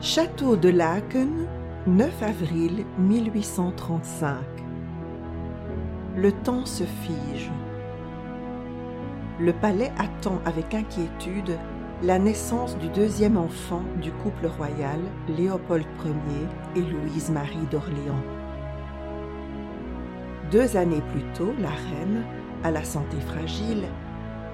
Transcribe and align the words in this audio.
Château 0.00 0.54
de 0.54 0.68
Laken, 0.68 1.48
9 1.88 2.22
avril 2.22 2.84
1835. 2.98 4.36
Le 6.14 6.30
temps 6.30 6.64
se 6.66 6.84
fige. 6.84 7.50
Le 9.40 9.52
palais 9.52 9.90
attend 9.98 10.40
avec 10.44 10.72
inquiétude 10.72 11.58
la 12.04 12.20
naissance 12.20 12.78
du 12.78 12.88
deuxième 12.90 13.36
enfant 13.36 13.82
du 14.00 14.12
couple 14.12 14.46
royal, 14.46 15.00
Léopold 15.36 15.84
Ier 16.04 16.46
et 16.76 16.80
Louise-Marie 16.80 17.66
d'Orléans. 17.68 18.22
Deux 20.52 20.76
années 20.76 21.02
plus 21.10 21.24
tôt, 21.34 21.52
la 21.58 21.70
reine, 21.70 22.22
à 22.62 22.70
la 22.70 22.84
santé 22.84 23.16
fragile, 23.20 23.82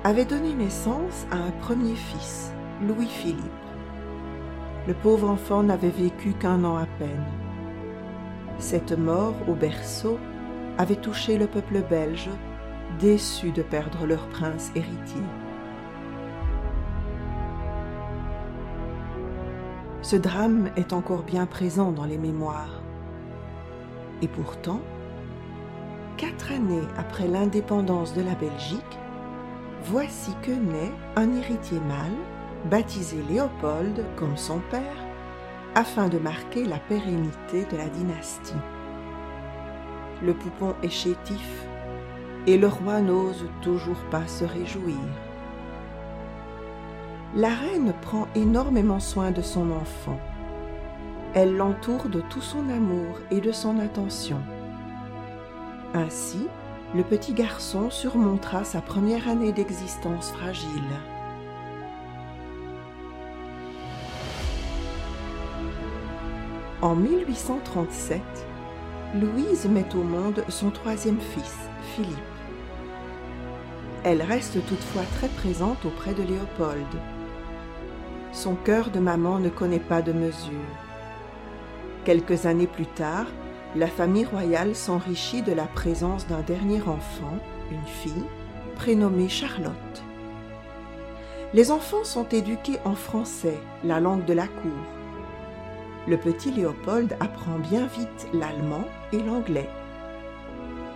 avait 0.05 0.25
donné 0.25 0.55
naissance 0.55 1.27
à 1.31 1.37
un 1.37 1.51
premier 1.61 1.97
fils, 1.97 2.51
Louis-Philippe. 2.81 3.64
Le 4.87 4.93
pauvre 4.95 5.31
enfant 5.31 5.63
n'avait 5.63 5.89
vécu 5.89 6.35
qu'un 6.35 6.63
an 6.63 6.77
à 6.77 6.87
peine. 6.99 7.25
Cette 8.59 8.93
mort 8.93 9.35
au 9.49 9.55
berceau 9.55 10.19
avait 10.77 10.97
touché 10.97 11.39
le 11.39 11.47
peuple 11.47 11.83
belge, 11.89 12.29
déçu 13.01 13.51
de 13.51 13.63
perdre 13.63 14.07
leur 14.07 14.29
prince 14.29 14.71
héritier. 14.75 15.23
Ce 20.03 20.17
drame 20.17 20.71
est 20.77 20.93
encore 20.93 21.23
bien 21.23 21.47
présent 21.47 21.91
dans 21.91 22.05
les 22.05 22.19
mémoires. 22.19 22.83
Et 24.21 24.29
pourtant, 24.29 24.83
quatre 26.19 26.53
années 26.53 26.87
après 26.99 27.27
l'indépendance 27.27 28.13
de 28.13 28.21
la 28.21 28.35
Belgique, 28.35 28.99
voici 29.85 30.33
que 30.43 30.51
naît 30.51 30.93
un 31.17 31.33
héritier 31.35 31.81
mâle, 31.81 32.13
baptisé 32.71 33.19
Léopold 33.29 34.05
comme 34.17 34.37
son 34.37 34.61
père, 34.71 34.97
afin 35.75 36.09
de 36.09 36.19
marquer 36.19 36.65
la 36.65 36.79
pérennité 36.79 37.67
de 37.71 37.77
la 37.77 37.89
dynastie. 37.89 38.53
Le 40.23 40.35
poupon 40.35 40.75
est 40.83 40.91
chétif, 40.91 41.67
et 42.47 42.59
le 42.59 42.69
roi 42.69 43.01
n'ose 43.01 43.47
toujours 43.63 44.03
pas 44.11 44.27
se 44.27 44.45
réjouir 44.45 44.99
la 47.37 47.49
reine 47.49 47.93
prend 48.01 48.29
énormément 48.37 49.01
soin 49.01 49.33
de 49.33 49.43
son 49.43 49.73
enfant. 49.73 50.21
Elle 51.35 51.57
l'entoure 51.57 52.09
de 52.09 52.21
tout 52.21 52.41
son 52.41 52.69
amour 52.69 53.19
et 53.33 53.41
de 53.41 53.51
son 53.51 53.81
attention. 53.81 54.39
Ainsi, 55.95 56.47
le 56.95 57.03
petit 57.03 57.35
garçon 57.35 57.91
surmontera 57.91 58.63
sa 58.63 58.81
première 58.81 59.29
année 59.29 59.51
d'existence 59.51 60.31
fragile. 60.31 60.69
En 66.83 66.97
1837, 66.97 68.21
Louise 69.15 69.67
met 69.67 69.87
au 69.95 70.03
monde 70.03 70.45
son 70.49 70.71
troisième 70.71 71.21
fils, 71.21 71.57
Philippe. 71.95 72.19
Elle 74.03 74.21
reste 74.21 74.55
toutefois 74.67 75.05
très 75.17 75.29
présente 75.29 75.85
auprès 75.85 76.13
de 76.15 76.23
Léopold. 76.23 76.87
Son 78.33 78.55
cœur 78.57 78.91
de 78.91 78.99
maman 78.99 79.39
ne 79.39 79.49
connaît 79.49 79.79
pas 79.79 80.03
de 80.03 80.13
mesure. 80.13 80.51
Quelques 82.05 82.45
années 82.45 82.67
plus 82.67 82.87
tard, 82.87 83.27
la 83.77 83.87
famille 83.87 84.27
royale 84.27 84.75
s'enrichit 84.75 85.43
de 85.43 85.53
la 85.53 85.67
présence 85.67 86.27
d'un 86.27 86.43
dernier 86.43 86.83
enfant, 86.83 87.39
une 87.71 87.87
fille, 87.87 88.25
prénommée 88.75 89.29
Charlotte. 89.29 90.03
Les 91.55 91.71
enfants 91.71 92.05
sont 92.05 92.29
éduqués 92.29 92.79
en 92.85 92.97
français, 92.97 93.59
la 93.85 94.01
langue 94.01 94.25
de 94.25 94.35
la 94.35 94.49
cour. 94.49 95.04
Le 96.07 96.19
petit 96.19 96.51
Léopold 96.51 97.17
apprend 97.21 97.59
bien 97.59 97.87
vite 97.87 98.29
l'allemand 98.35 98.85
et 99.13 99.23
l'anglais. 99.23 99.71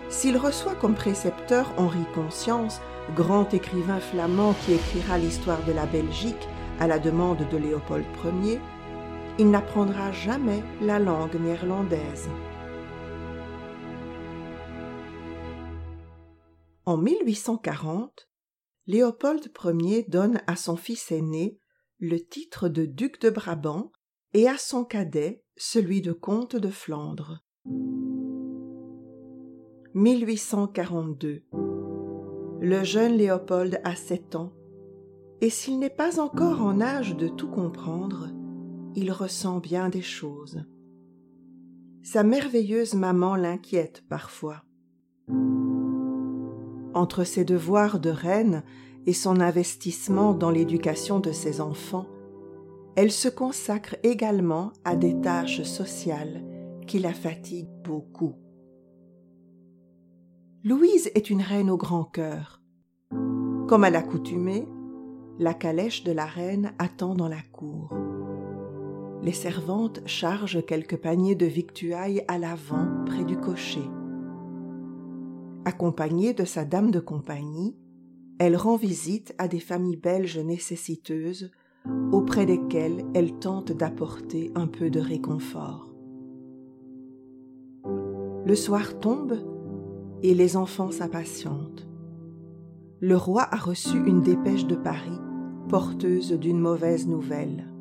S'il 0.09 0.37
reçoit 0.37 0.75
comme 0.75 0.93
précepteur 0.93 1.71
Henri 1.77 2.03
Conscience, 2.13 2.79
grand 3.15 3.51
écrivain 3.53 3.99
flamand 3.99 4.53
qui 4.53 4.73
écrira 4.73 5.17
l'histoire 5.17 5.63
de 5.65 5.71
la 5.71 5.87
Belgique 5.87 6.47
à 6.79 6.87
la 6.87 6.99
demande 6.99 7.47
de 7.49 7.57
Léopold 7.57 8.05
Ier, 8.43 8.59
il 9.39 9.49
n'apprendra 9.49 10.11
jamais 10.11 10.63
la 10.81 10.99
langue 10.99 11.39
néerlandaise. 11.41 12.29
En 16.85 16.97
1840, 16.97 18.29
Léopold 18.85 19.51
Ier 19.81 20.05
donne 20.07 20.41
à 20.45 20.55
son 20.55 20.75
fils 20.75 21.11
aîné 21.11 21.59
le 21.99 22.19
titre 22.19 22.69
de 22.69 22.85
duc 22.85 23.19
de 23.21 23.29
Brabant 23.29 23.91
et 24.33 24.47
à 24.47 24.57
son 24.57 24.83
cadet 24.83 25.43
celui 25.57 26.01
de 26.01 26.11
comte 26.11 26.55
de 26.55 26.69
Flandre. 26.69 27.43
1842. 29.93 31.43
Le 32.61 32.83
jeune 32.83 33.13
Léopold 33.13 33.81
a 33.83 33.95
sept 33.95 34.35
ans 34.35 34.53
et 35.41 35.49
s'il 35.49 35.79
n'est 35.79 35.89
pas 35.89 36.19
encore 36.19 36.61
en 36.61 36.81
âge 36.81 37.15
de 37.15 37.27
tout 37.27 37.49
comprendre, 37.49 38.29
il 38.95 39.11
ressent 39.11 39.59
bien 39.59 39.89
des 39.89 40.01
choses. 40.01 40.63
Sa 42.03 42.23
merveilleuse 42.23 42.93
maman 42.93 43.35
l'inquiète 43.35 44.03
parfois. 44.09 44.63
Entre 46.93 47.23
ses 47.23 47.45
devoirs 47.45 47.99
de 47.99 48.09
reine 48.09 48.63
et 49.05 49.13
son 49.13 49.39
investissement 49.39 50.33
dans 50.33 50.49
l'éducation 50.49 51.19
de 51.19 51.31
ses 51.31 51.61
enfants, 51.61 52.07
elle 52.95 53.11
se 53.11 53.29
consacre 53.29 53.95
également 54.03 54.71
à 54.83 54.95
des 54.95 55.19
tâches 55.21 55.63
sociales 55.63 56.43
qui 56.87 56.99
la 56.99 57.13
fatiguent 57.13 57.83
beaucoup. 57.83 58.35
Louise 60.63 61.09
est 61.15 61.29
une 61.29 61.41
reine 61.41 61.69
au 61.69 61.77
grand 61.77 62.03
cœur. 62.03 62.61
Comme 63.67 63.83
à 63.83 63.89
l'accoutumée, 63.89 64.67
la 65.37 65.53
calèche 65.53 66.03
de 66.03 66.11
la 66.11 66.25
reine 66.25 66.73
attend 66.79 67.15
dans 67.15 67.29
la 67.29 67.41
cour. 67.53 67.95
Les 69.21 69.31
servantes 69.31 70.01
chargent 70.05 70.65
quelques 70.65 70.97
paniers 70.97 71.35
de 71.35 71.45
victuailles 71.45 72.25
à 72.27 72.37
l'avant 72.37 72.87
près 73.05 73.23
du 73.23 73.37
cocher. 73.37 73.89
Accompagnée 75.65 76.33
de 76.33 76.45
sa 76.45 76.65
dame 76.65 76.91
de 76.91 76.99
compagnie, 76.99 77.77
elle 78.39 78.55
rend 78.55 78.75
visite 78.75 79.35
à 79.37 79.47
des 79.47 79.59
familles 79.59 79.97
belges 79.97 80.39
nécessiteuses 80.39 81.51
auprès 82.11 82.45
desquelles 82.45 83.05
elle 83.13 83.33
tente 83.39 83.71
d'apporter 83.71 84.51
un 84.55 84.67
peu 84.67 84.89
de 84.89 84.99
réconfort. 84.99 85.93
Le 88.45 88.55
soir 88.55 88.99
tombe 88.99 89.37
et 90.23 90.33
les 90.33 90.57
enfants 90.57 90.91
s'impatientent. 90.91 91.87
Le 92.99 93.15
roi 93.15 93.47
a 93.51 93.57
reçu 93.57 93.97
une 93.97 94.21
dépêche 94.21 94.65
de 94.65 94.75
Paris 94.75 95.19
porteuse 95.69 96.31
d'une 96.33 96.59
mauvaise 96.59 97.07
nouvelle. 97.07 97.71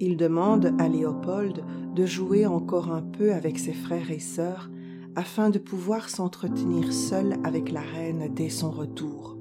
Il 0.00 0.16
demande 0.16 0.74
à 0.78 0.88
Léopold 0.88 1.64
de 1.94 2.06
jouer 2.06 2.46
encore 2.46 2.90
un 2.90 3.02
peu 3.02 3.32
avec 3.32 3.58
ses 3.58 3.72
frères 3.72 4.10
et 4.10 4.18
sœurs 4.18 4.70
afin 5.14 5.50
de 5.50 5.58
pouvoir 5.58 6.08
s'entretenir 6.08 6.92
seul 6.92 7.38
avec 7.44 7.70
la 7.70 7.80
reine 7.80 8.28
dès 8.34 8.48
son 8.48 8.70
retour. 8.70 9.38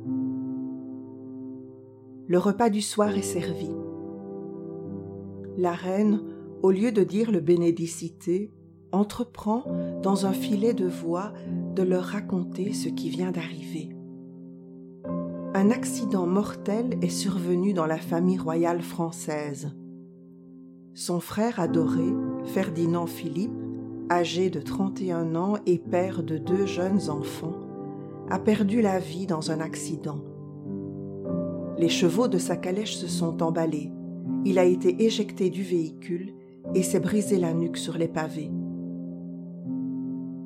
Le 2.29 2.37
repas 2.37 2.69
du 2.69 2.81
soir 2.81 3.09
est 3.17 3.21
servi. 3.21 3.69
La 5.57 5.73
reine, 5.73 6.21
au 6.63 6.71
lieu 6.71 6.93
de 6.93 7.03
dire 7.03 7.29
le 7.29 7.41
bénédicité, 7.41 8.53
entreprend, 8.93 9.65
dans 10.01 10.25
un 10.25 10.33
filet 10.33 10.73
de 10.73 10.87
voix, 10.87 11.33
de 11.75 11.83
leur 11.83 12.05
raconter 12.05 12.71
ce 12.71 12.87
qui 12.87 13.09
vient 13.09 13.31
d'arriver 13.31 13.89
un 15.55 15.71
accident 15.71 16.27
mortel 16.27 16.97
est 17.01 17.09
survenu 17.09 17.73
dans 17.73 17.87
la 17.87 17.97
famille 17.97 18.37
royale 18.37 18.81
française. 18.81 19.75
Son 20.93 21.19
frère 21.19 21.59
adoré, 21.59 22.13
Ferdinand 22.45 23.07
Philippe, 23.07 23.59
âgé 24.11 24.49
de 24.49 24.61
31 24.61 25.35
ans 25.35 25.55
et 25.65 25.79
père 25.79 26.23
de 26.23 26.37
deux 26.37 26.65
jeunes 26.65 27.09
enfants, 27.09 27.55
a 28.29 28.37
perdu 28.37 28.81
la 28.81 28.99
vie 28.99 29.25
dans 29.25 29.49
un 29.49 29.59
accident. 29.59 30.23
Les 31.79 31.87
chevaux 31.87 32.27
de 32.27 32.37
sa 32.37 32.57
calèche 32.57 32.97
se 32.97 33.07
sont 33.07 33.41
emballés. 33.41 33.89
Il 34.43 34.59
a 34.59 34.65
été 34.65 35.05
éjecté 35.05 35.49
du 35.49 35.63
véhicule 35.63 36.33
et 36.75 36.83
s'est 36.83 36.99
brisé 36.99 37.37
la 37.37 37.53
nuque 37.53 37.77
sur 37.77 37.97
les 37.97 38.09
pavés. 38.09 38.51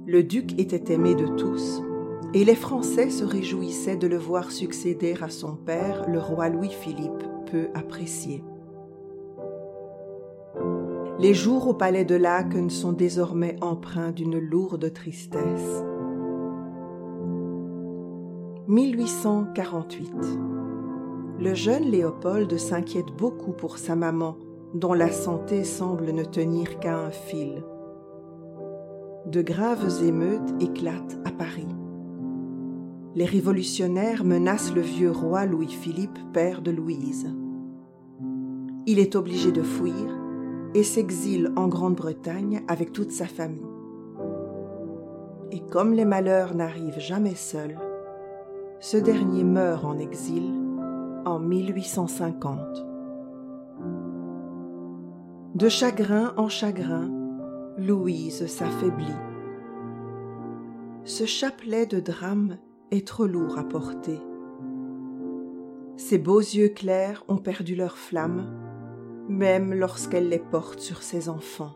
Le 0.05 0.21
duc 0.21 0.53
était 0.59 0.93
aimé 0.93 1.15
de 1.15 1.25
tous, 1.25 1.81
et 2.35 2.45
les 2.45 2.53
Français 2.53 3.09
se 3.09 3.23
réjouissaient 3.23 3.97
de 3.97 4.05
le 4.05 4.17
voir 4.17 4.51
succéder 4.51 5.15
à 5.21 5.29
son 5.29 5.55
père, 5.55 6.07
le 6.07 6.19
roi 6.19 6.49
Louis-Philippe, 6.49 7.23
peu 7.51 7.69
apprécié. 7.73 8.43
Les 11.17 11.33
jours 11.33 11.67
au 11.67 11.73
palais 11.73 12.05
de 12.05 12.15
Laken 12.15 12.69
sont 12.69 12.93
désormais 12.93 13.55
empreints 13.59 14.11
d'une 14.11 14.37
lourde 14.37 14.93
tristesse. 14.93 15.83
1848. 18.67 20.11
Le 21.39 21.55
jeune 21.55 21.85
Léopold 21.85 22.55
s'inquiète 22.57 23.11
beaucoup 23.17 23.53
pour 23.53 23.79
sa 23.79 23.95
maman, 23.95 24.37
dont 24.75 24.93
la 24.93 25.11
santé 25.11 25.63
semble 25.63 26.11
ne 26.11 26.23
tenir 26.23 26.79
qu'à 26.79 26.95
un 26.95 27.09
fil. 27.09 27.63
De 29.25 29.41
graves 29.41 30.03
émeutes 30.03 30.53
éclatent 30.61 31.17
à 31.25 31.31
Paris. 31.31 31.67
Les 33.15 33.25
révolutionnaires 33.25 34.23
menacent 34.23 34.73
le 34.73 34.81
vieux 34.81 35.11
roi 35.11 35.45
Louis-Philippe, 35.45 36.19
père 36.33 36.61
de 36.61 36.71
Louise. 36.71 37.33
Il 38.85 38.99
est 38.99 39.15
obligé 39.15 39.51
de 39.51 39.63
fuir 39.63 40.19
et 40.75 40.83
s'exile 40.83 41.51
en 41.55 41.67
Grande-Bretagne 41.67 42.63
avec 42.67 42.93
toute 42.93 43.11
sa 43.11 43.25
famille. 43.25 43.65
Et 45.51 45.61
comme 45.61 45.93
les 45.93 46.05
malheurs 46.05 46.53
n'arrivent 46.55 46.99
jamais 46.99 47.35
seuls, 47.35 47.79
ce 48.79 48.97
dernier 48.97 49.43
meurt 49.43 49.85
en 49.85 49.97
exil 49.97 50.62
en 51.25 51.39
1850. 51.39 52.85
De 55.55 55.69
chagrin 55.69 56.33
en 56.37 56.49
chagrin, 56.49 57.11
Louise 57.77 58.47
s'affaiblit. 58.47 59.05
Ce 61.03 61.25
chapelet 61.25 61.85
de 61.85 61.99
drame 61.99 62.57
est 62.91 63.07
trop 63.07 63.25
lourd 63.25 63.57
à 63.57 63.63
porter. 63.63 64.19
Ses 65.95 66.17
beaux 66.17 66.39
yeux 66.39 66.69
clairs 66.69 67.23
ont 67.27 67.37
perdu 67.37 67.75
leur 67.75 67.97
flamme, 67.97 68.47
même 69.29 69.73
lorsqu'elle 69.73 70.29
les 70.29 70.39
porte 70.39 70.79
sur 70.79 71.03
ses 71.03 71.29
enfants. 71.29 71.75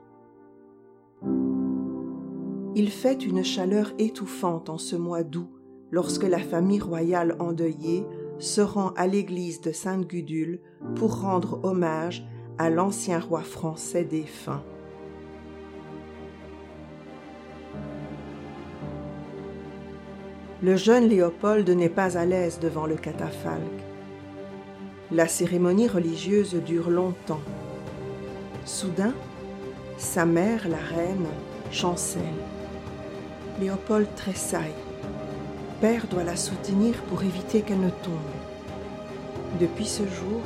Il 2.75 2.89
fait 2.89 3.25
une 3.25 3.43
chaleur 3.43 3.91
étouffante 3.97 4.69
en 4.69 4.77
ce 4.77 4.95
mois 4.95 5.23
d'août 5.23 5.49
lorsque 5.91 6.23
la 6.23 6.39
famille 6.39 6.79
royale 6.79 7.35
endeuillée 7.39 8.05
se 8.39 8.61
rend 8.61 8.89
à 8.95 9.07
l'église 9.07 9.61
de 9.61 9.71
Sainte-Gudule 9.71 10.59
pour 10.95 11.21
rendre 11.21 11.59
hommage 11.63 12.25
à 12.57 12.69
l'ancien 12.69 13.19
roi 13.19 13.41
français 13.41 14.03
défunt. 14.03 14.63
Le 20.63 20.75
jeune 20.75 21.07
Léopold 21.07 21.69
n'est 21.69 21.87
pas 21.87 22.17
à 22.17 22.25
l'aise 22.25 22.59
devant 22.59 22.87
le 22.87 22.95
catafalque. 22.95 23.61
La 25.11 25.27
cérémonie 25.27 25.87
religieuse 25.87 26.55
dure 26.55 26.89
longtemps. 26.89 27.41
Soudain, 28.65 29.13
sa 29.97 30.25
mère, 30.25 30.67
la 30.67 30.77
reine, 30.77 31.27
chancelle. 31.71 32.23
Léopold 33.59 34.07
tressaille. 34.15 34.73
Père 35.81 36.07
doit 36.07 36.23
la 36.23 36.35
soutenir 36.35 36.95
pour 37.03 37.21
éviter 37.21 37.61
qu'elle 37.61 37.79
ne 37.79 37.91
tombe. 37.91 38.17
Depuis 39.59 39.85
ce 39.85 40.01
jour, 40.01 40.41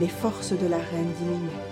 les 0.00 0.08
forces 0.08 0.54
de 0.54 0.66
la 0.66 0.78
reine 0.78 1.12
diminuent. 1.20 1.62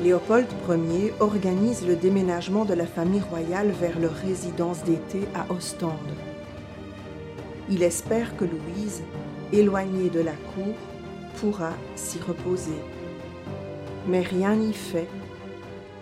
Léopold 0.00 0.46
Ier 0.68 1.12
organise 1.18 1.84
le 1.84 1.96
déménagement 1.96 2.64
de 2.64 2.74
la 2.74 2.86
famille 2.86 3.20
royale 3.20 3.72
vers 3.80 3.98
leur 3.98 4.14
résidence 4.14 4.84
d'été 4.84 5.26
à 5.34 5.52
Ostende. 5.52 6.14
Il 7.68 7.82
espère 7.82 8.36
que 8.36 8.44
Louise, 8.44 9.02
éloignée 9.52 10.08
de 10.08 10.20
la 10.20 10.34
cour, 10.54 10.74
pourra 11.40 11.72
s'y 11.96 12.20
reposer. 12.20 12.80
Mais 14.06 14.22
rien 14.22 14.54
n'y 14.54 14.72
fait, 14.72 15.08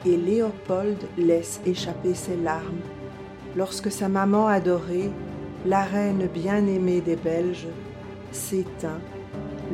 et 0.04 0.18
Léopold 0.18 0.98
laisse 1.16 1.60
échapper 1.64 2.12
ses 2.12 2.36
larmes 2.36 2.82
lorsque 3.56 3.90
sa 3.90 4.08
maman 4.08 4.46
adorée, 4.46 5.10
la 5.66 5.82
reine 5.82 6.28
bien-aimée 6.32 7.00
des 7.00 7.16
Belges, 7.16 7.66
s'éteint 8.30 9.00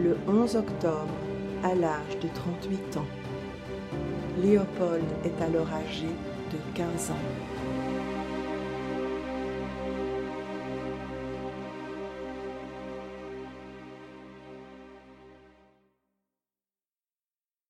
le 0.03 0.17
11 0.27 0.57
octobre 0.57 1.15
à 1.63 1.75
l'âge 1.75 2.19
de 2.23 2.29
38 2.29 2.97
ans. 2.97 3.07
Léopold 4.43 5.05
est 5.25 5.43
alors 5.43 5.69
âgé 5.73 6.07
de 6.53 6.59
15 6.75 7.11
ans. 7.11 7.94